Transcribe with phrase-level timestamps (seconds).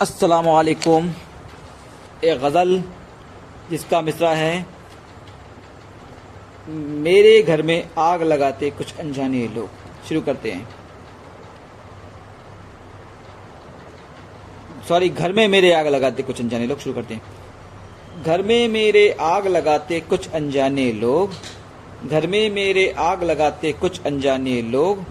[0.00, 1.08] असलकुम
[2.24, 2.82] एक गज़ल
[3.70, 4.66] जिसका मिसरा है,
[6.98, 9.68] मेरे घर में आग लगाते कुछ अनजाने लोग।
[10.08, 10.68] शुरू करते हैं।
[14.88, 17.22] सॉरी, घर में मेरे आग लगाते कुछ अनजाने लोग, शुरू करते हैं।
[18.24, 21.32] घर में मेरे आग लगाते कुछ अनजाने लोग,
[22.08, 25.04] घर में मेरे आग लगाते कुछ अनजाने लोग,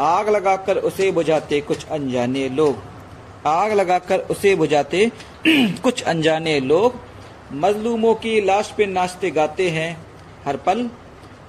[0.00, 2.89] आग लगाकर उसे बुझाते कुछ अनजाने लोग।
[3.46, 5.10] आग लगाकर उसे बुझाते
[5.82, 6.94] कुछ अनजाने लोग
[7.52, 10.06] मजलूमों की लाश पे नाचते गाते हैं,
[10.44, 10.90] हर पल।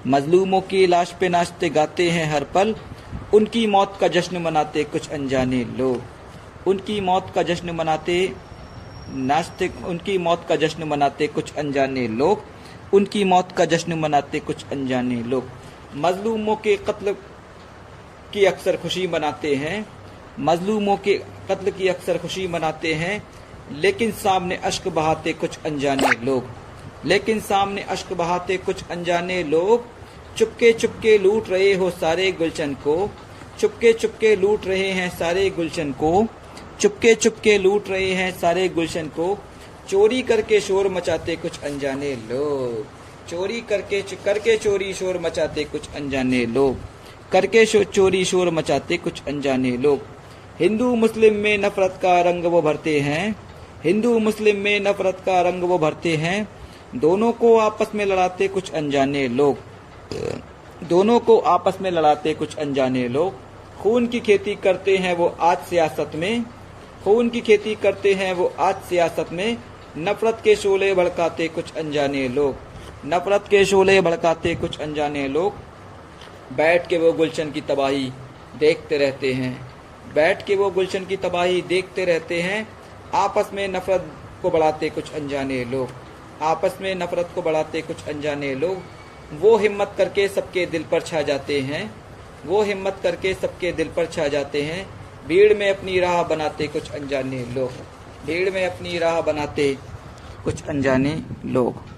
[0.06, 2.74] मजलूमों की लाश पे नाचते गाते हैं, हर पल।
[3.34, 6.02] उनकी मौत का जश्न मनाते कुछ अनजाने लोग।
[6.66, 8.34] उनकी मौत का जश्न मनाते
[9.08, 12.44] नाचते उनकी मौत का जश्न मनाते कुछ अनजाने लोग।
[12.94, 15.48] उनकी मौत का जश्न मनाते कुछ अनजाने लोग।
[15.96, 17.12] मजलूमों के कत्ल
[18.32, 19.86] की अक्सर खुशी मनाते हैं।
[20.40, 21.14] मजलूमों के
[21.50, 23.22] कत्ल की अक्सर खुशी मनाते हैं
[23.72, 26.44] लेकिन सामने अश्क बहाते कुछ अनजाने लोग।
[27.04, 29.86] लेकिन सामने अश्क बहाते कुछ अनजाने लोग
[30.38, 33.10] चुपके चुपके लूट रहे हो सारे गुलशन को।
[33.60, 36.26] चुपके चुपके लूट रहे हैं सारे गुलशन को।
[36.80, 39.38] चुपके चुपके लूट रहे हैं सारे गुलशन को।
[39.88, 42.86] चोरी करके शोर मचाते कुछ अनजाने लोग।
[43.30, 46.76] चोरी करके करके चोरी शोर मचाते कुछ अनजाने लोग।
[47.32, 50.21] करके शो, चोरी शोर मचाते कुछ अनजाने लोग।
[50.60, 53.34] हिंदू मुस्लिम में नफरत का रंग वो भरते हैं,
[53.84, 56.48] हिंदू मुस्लिम में नफरत का रंग वो भरते हैं,
[56.96, 59.56] दोनों को आपस में लड़ाते कुछ अनजाने लोग,
[60.88, 63.34] दोनों को आपस में लड़ाते कुछ अनजाने लोग,
[63.80, 66.44] खून की खेती करते हैं वो आज सियासत में,
[67.04, 69.56] खून की खेती करते हैं वो आज सियासत में,
[69.98, 72.54] नफरत के शोले भड़काते कुछ अनजाने लोग,
[73.06, 75.54] नफरत के शोले भड़काते कुछ अनजाने लोग,
[76.56, 78.10] बैठ के वो गुलशन की तबाही
[78.58, 79.71] देखते रहते हैं।
[80.14, 82.66] बैठ के वो गुलशन की तबाही देखते रहते हैं।
[83.14, 84.10] आपस में नफरत
[84.42, 85.88] को बढ़ाते कुछ अनजाने लोग।
[86.42, 88.82] आपस में नफरत को बढ़ाते कुछ अनजाने लोग।
[89.40, 91.94] वो हिम्मत करके सबके दिल पर छा जाते हैं।
[92.46, 94.86] वो हिम्मत करके सबके दिल पर छा जाते हैं।
[95.28, 97.70] भीड़ में अपनी राह बनाते कुछ अनजाने लोग।
[98.26, 99.76] भीड़ में अपनी राह बनाते
[100.44, 101.91] कुछ अनजाने लोग।